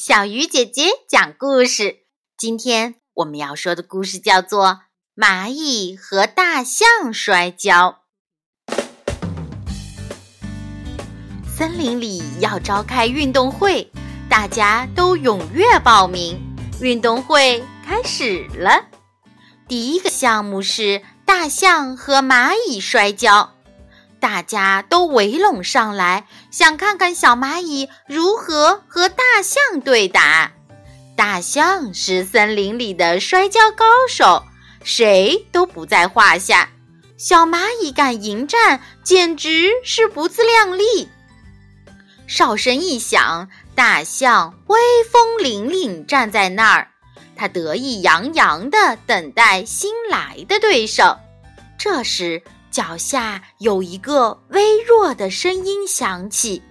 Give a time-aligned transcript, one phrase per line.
[0.00, 2.04] 小鱼姐姐讲故事。
[2.36, 4.66] 今天我们要说的故事叫做
[5.16, 8.04] 《蚂蚁和大象摔跤》。
[11.48, 13.90] 森林里要召开运动会，
[14.30, 16.40] 大家都踊跃报名。
[16.80, 18.86] 运动会开始了。
[19.66, 23.57] 第一个项目是大象和蚂蚁摔跤。
[24.20, 30.52] 大家都围拢上来，想看看小蚂蚁如何和大象对打。
[31.16, 34.44] 大象是森林里的摔跤高手，
[34.84, 36.70] 谁都不在话下。
[37.16, 41.08] 小蚂蚁敢迎战，简直是不自量力。
[42.28, 44.78] 哨声一响，大象威
[45.10, 46.88] 风凛凛站在那儿，
[47.34, 51.18] 他得意洋洋地等待新来的对手。
[51.78, 56.62] 这时，脚下有一个微弱的声音响起，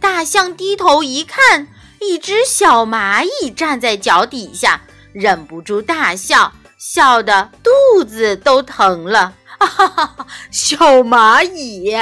[0.00, 1.68] 大象低头一看，
[2.00, 4.80] 一只小蚂蚁站在脚底下，
[5.12, 9.34] 忍不住大笑，笑得肚子都疼了。
[9.58, 10.26] 哈哈哈！
[10.50, 11.94] 小蚂蚁，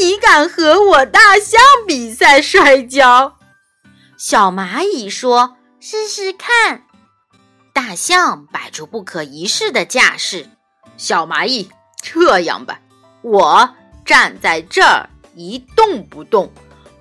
[0.00, 3.38] 你敢和我大象比赛摔跤？
[4.18, 6.82] 小蚂蚁说：“试试看。”
[7.72, 10.50] 大象摆出不可一世的架势。
[10.96, 11.70] 小蚂蚁，
[12.06, 12.80] 这样吧。
[13.22, 13.68] 我
[14.04, 16.52] 站在这儿一动不动，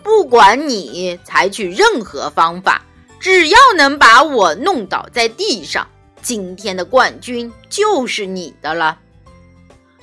[0.01, 2.83] 不管你采取任何方法，
[3.19, 5.87] 只要能把我弄倒在地上，
[6.23, 8.99] 今天的冠军就是你的了。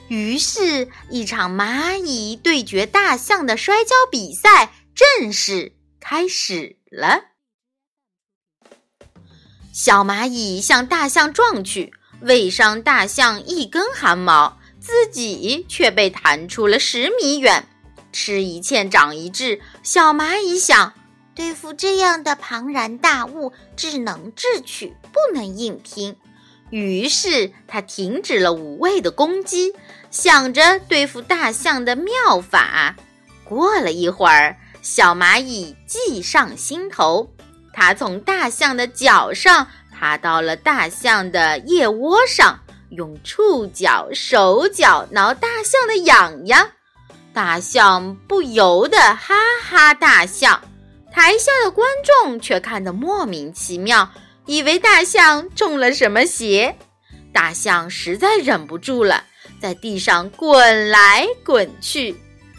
[0.07, 7.23] 于是，一场蚂蚁对决大象的摔跤比赛正式开始了。
[9.73, 14.59] 小蚂蚁向大象撞去，未伤大象一根汗毛。
[14.83, 17.69] 自己却被弹出了十米远，
[18.13, 19.61] 吃一堑长一智。
[19.85, 20.93] 小蚂蚁想，
[21.37, 26.17] 对付这样的庞然大物，只能智取，不能硬拼。
[26.71, 29.73] 于是他停止了无谓的攻击，
[30.11, 32.97] 想着对付大象的妙法。
[33.45, 37.31] 过了一会儿，小蚂蚁计上心头，
[37.73, 42.59] 它从大象的脚上爬到了大象的腋窝上。
[42.97, 46.71] 用触角、手脚挠大象的痒痒，
[47.33, 50.61] 大象不由得哈哈大笑。
[51.11, 54.11] 台下的观众却看得莫名其妙，
[54.47, 56.77] 以为大象中了什么邪。
[57.33, 59.25] 大象实在忍不住了，
[59.61, 62.15] 在地上滚来滚去。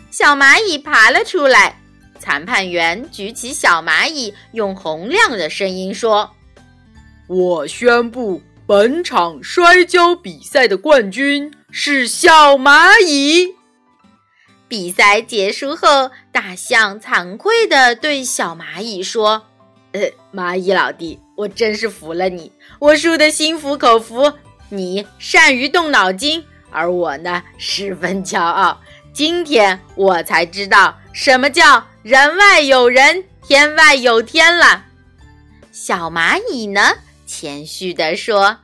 [0.10, 1.80] 小蚂蚁爬了出来，
[2.20, 6.30] 裁判员举起小蚂蚁，用洪亮的声音说
[7.28, 13.56] ：“我宣布。”本场摔跤比赛的冠军是小蚂蚁。
[14.70, 19.48] 比赛结束后，大象惭愧地对小蚂蚁说
[19.92, 20.02] ：“呃，
[20.34, 24.32] 蚂蚁老弟，我真是服了你，我输得心服口服。
[24.70, 26.42] 你善于动脑筋，
[26.72, 28.80] 而我呢，十分骄傲。
[29.12, 34.86] 今天我才知道什么叫人外有人，天外有天了。”
[35.74, 36.82] 小蚂蚁呢？
[37.26, 38.60] 谦虚地说：“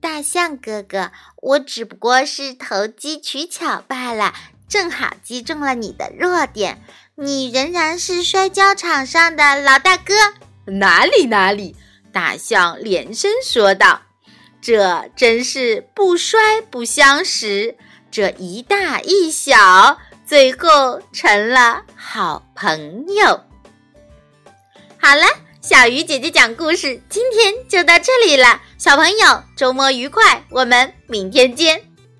[0.00, 4.34] 大象哥哥，我只不过是投机取巧罢了，
[4.68, 6.82] 正好击中了你的弱点。
[7.14, 10.14] 你仍然是摔跤场上的老大哥。
[10.66, 11.76] ”“哪里哪里！”
[12.12, 14.02] 大象连声说道
[14.60, 17.76] ，“这真是不摔不相识，
[18.10, 23.44] 这一大一小，最后成了好朋友。”
[25.00, 25.24] 好了。
[25.62, 28.60] 小鱼姐姐讲故事，今天就到这里了。
[28.78, 31.91] 小朋友，周末愉快，我们明天见。